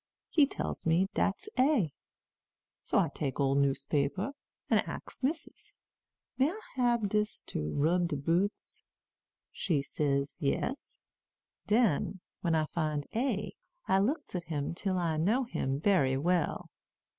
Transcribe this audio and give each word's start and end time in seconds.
He 0.31 0.47
tell 0.47 0.75
me 0.87 1.05
dat's 1.13 1.47
A. 1.59 1.93
So 2.83 2.97
I 2.97 3.09
take 3.13 3.39
ole 3.39 3.53
newspaper, 3.53 4.31
an' 4.67 4.79
ax 4.79 5.21
missis, 5.21 5.75
'May 6.39 6.49
I 6.49 6.59
hab 6.73 7.09
dis 7.09 7.41
to 7.41 7.71
rub 7.75 8.07
de 8.07 8.15
boots?' 8.17 8.81
She 9.51 9.83
say 9.83 10.25
yes. 10.39 10.97
Den, 11.67 12.19
when 12.39 12.55
I 12.55 12.65
find 12.65 13.05
A, 13.15 13.53
I 13.87 13.99
looks 13.99 14.33
at 14.33 14.45
him 14.45 14.73
till 14.73 14.97
I 14.97 15.17
knows 15.17 15.51
him 15.51 15.77
bery 15.77 16.17
well. 16.17 16.71